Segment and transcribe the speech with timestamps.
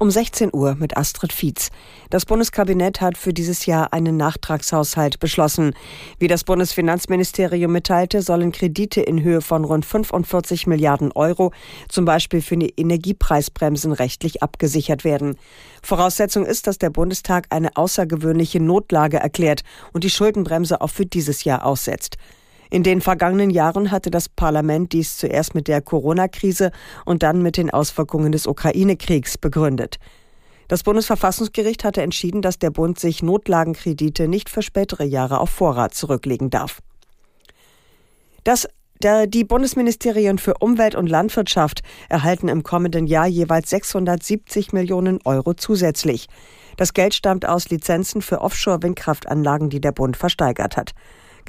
[0.00, 1.68] Um 16 Uhr mit Astrid Fietz.
[2.08, 5.74] Das Bundeskabinett hat für dieses Jahr einen Nachtragshaushalt beschlossen.
[6.18, 11.52] Wie das Bundesfinanzministerium mitteilte, sollen Kredite in Höhe von rund 45 Milliarden Euro,
[11.90, 15.36] zum Beispiel für die Energiepreisbremsen, rechtlich abgesichert werden.
[15.82, 21.44] Voraussetzung ist, dass der Bundestag eine außergewöhnliche Notlage erklärt und die Schuldenbremse auch für dieses
[21.44, 22.16] Jahr aussetzt.
[22.70, 26.70] In den vergangenen Jahren hatte das Parlament dies zuerst mit der Corona-Krise
[27.04, 29.98] und dann mit den Auswirkungen des Ukraine-Kriegs begründet.
[30.68, 35.94] Das Bundesverfassungsgericht hatte entschieden, dass der Bund sich Notlagenkredite nicht für spätere Jahre auf Vorrat
[35.94, 36.78] zurücklegen darf.
[38.44, 38.68] Das
[39.02, 41.80] die Bundesministerien für Umwelt und Landwirtschaft
[42.10, 46.26] erhalten im kommenden Jahr jeweils 670 Millionen Euro zusätzlich.
[46.76, 50.92] Das Geld stammt aus Lizenzen für Offshore-Windkraftanlagen, die der Bund versteigert hat.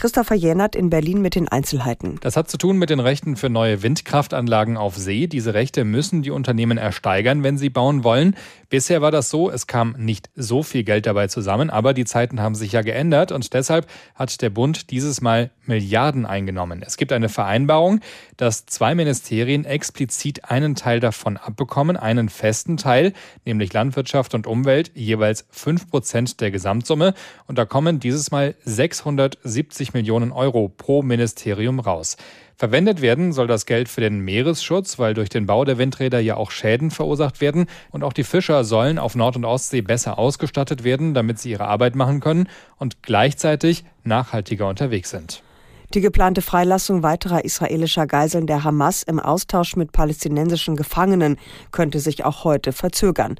[0.00, 2.16] Christopher Jenert in Berlin mit den Einzelheiten.
[2.22, 5.26] Das hat zu tun mit den Rechten für neue Windkraftanlagen auf See.
[5.26, 8.34] Diese Rechte müssen die Unternehmen ersteigern, wenn sie bauen wollen.
[8.70, 12.40] Bisher war das so, es kam nicht so viel Geld dabei zusammen, aber die Zeiten
[12.40, 16.82] haben sich ja geändert und deshalb hat der Bund dieses Mal Milliarden eingenommen.
[16.84, 18.00] Es gibt eine Vereinbarung,
[18.36, 23.14] dass zwei Ministerien explizit einen Teil davon abbekommen, einen festen Teil,
[23.46, 27.14] nämlich Landwirtschaft und Umwelt, jeweils fünf Prozent der Gesamtsumme.
[27.46, 32.18] Und da kommen dieses Mal 670 Millionen Euro pro Ministerium raus.
[32.60, 36.36] Verwendet werden soll das Geld für den Meeresschutz, weil durch den Bau der Windräder ja
[36.36, 37.64] auch Schäden verursacht werden.
[37.90, 41.68] Und auch die Fischer sollen auf Nord- und Ostsee besser ausgestattet werden, damit sie ihre
[41.68, 45.42] Arbeit machen können und gleichzeitig nachhaltiger unterwegs sind.
[45.92, 51.36] Die geplante Freilassung weiterer israelischer Geiseln der Hamas im Austausch mit palästinensischen Gefangenen
[51.72, 53.34] könnte sich auch heute verzögern.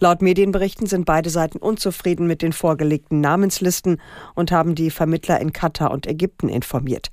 [0.00, 4.00] Laut Medienberichten sind beide Seiten unzufrieden mit den vorgelegten Namenslisten
[4.34, 7.12] und haben die Vermittler in Katar und Ägypten informiert.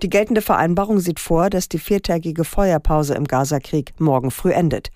[0.00, 4.90] Die geltende Vereinbarung sieht vor, dass die viertägige Feuerpause im Gazakrieg morgen früh endet.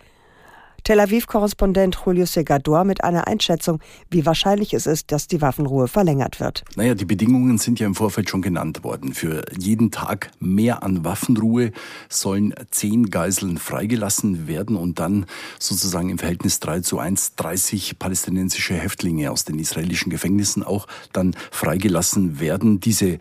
[0.84, 3.78] Tel Aviv-Korrespondent Julio Segador mit einer Einschätzung,
[4.10, 6.64] wie wahrscheinlich es ist, dass die Waffenruhe verlängert wird.
[6.74, 9.12] Naja, die Bedingungen sind ja im Vorfeld schon genannt worden.
[9.12, 11.70] Für jeden Tag mehr an Waffenruhe
[12.08, 15.26] sollen zehn Geiseln freigelassen werden und dann
[15.60, 21.36] sozusagen im Verhältnis 3 zu 1 30 palästinensische Häftlinge aus den israelischen Gefängnissen auch dann
[21.52, 22.80] freigelassen werden.
[22.80, 23.18] Diese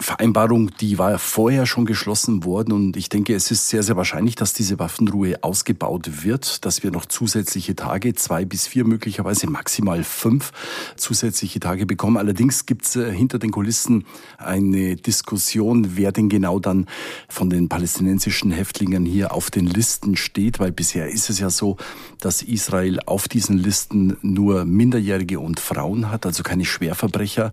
[0.00, 4.34] Vereinbarung, die war vorher schon geschlossen worden und ich denke, es ist sehr, sehr wahrscheinlich,
[4.34, 10.02] dass diese Waffenruhe ausgebaut wird, dass wir noch zusätzliche Tage, zwei bis vier möglicherweise maximal
[10.02, 10.52] fünf
[10.96, 12.16] zusätzliche Tage bekommen.
[12.16, 14.04] Allerdings gibt es äh, hinter den Kulissen
[14.36, 16.86] eine Diskussion, wer denn genau dann
[17.28, 21.76] von den palästinensischen Häftlingen hier auf den Listen steht, weil bisher ist es ja so,
[22.20, 27.52] dass Israel auf diesen Listen nur Minderjährige und Frauen hat, also keine Schwerverbrecher.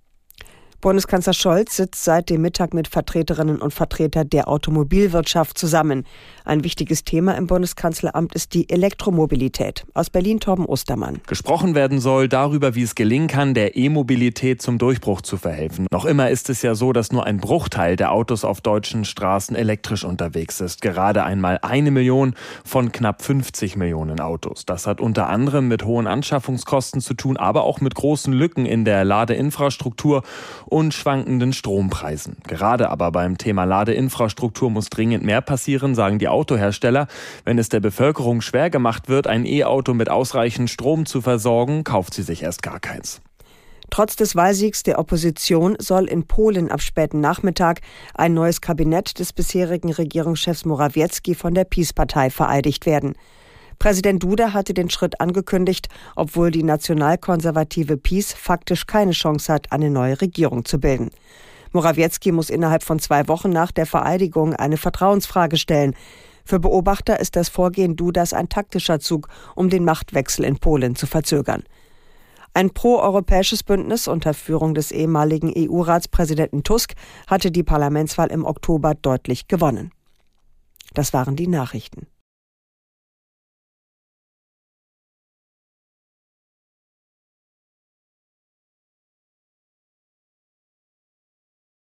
[0.82, 6.04] Bundeskanzler Scholz sitzt seit dem Mittag mit Vertreterinnen und Vertretern der Automobilwirtschaft zusammen.
[6.44, 9.84] Ein wichtiges Thema im Bundeskanzleramt ist die Elektromobilität.
[9.94, 11.20] Aus Berlin Torben Ostermann.
[11.28, 15.86] Gesprochen werden soll darüber, wie es gelingen kann, der E-Mobilität zum Durchbruch zu verhelfen.
[15.92, 19.54] Noch immer ist es ja so, dass nur ein Bruchteil der Autos auf deutschen Straßen
[19.54, 20.82] elektrisch unterwegs ist.
[20.82, 22.34] Gerade einmal eine Million
[22.64, 24.66] von knapp 50 Millionen Autos.
[24.66, 28.84] Das hat unter anderem mit hohen Anschaffungskosten zu tun, aber auch mit großen Lücken in
[28.84, 30.24] der Ladeinfrastruktur
[30.72, 32.38] und schwankenden Strompreisen.
[32.48, 37.06] Gerade aber beim Thema Ladeinfrastruktur muss dringend mehr passieren, sagen die Autohersteller.
[37.44, 42.14] Wenn es der Bevölkerung schwer gemacht wird, ein E-Auto mit ausreichend Strom zu versorgen, kauft
[42.14, 43.20] sie sich erst gar keins.
[43.90, 47.82] Trotz des Wahlsiegs der Opposition soll in Polen ab späten Nachmittag
[48.14, 53.12] ein neues Kabinett des bisherigen Regierungschefs Morawiecki von der PiS-Partei vereidigt werden.
[53.78, 59.90] Präsident Duda hatte den Schritt angekündigt, obwohl die nationalkonservative PiS faktisch keine Chance hat, eine
[59.90, 61.10] neue Regierung zu bilden.
[61.72, 65.94] Morawiecki muss innerhalb von zwei Wochen nach der Vereidigung eine Vertrauensfrage stellen.
[66.44, 71.06] Für Beobachter ist das Vorgehen Dudas ein taktischer Zug, um den Machtwechsel in Polen zu
[71.06, 71.62] verzögern.
[72.54, 76.92] Ein proeuropäisches Bündnis unter Führung des ehemaligen EU-Ratspräsidenten Tusk
[77.26, 79.90] hatte die Parlamentswahl im Oktober deutlich gewonnen.
[80.92, 82.06] Das waren die Nachrichten.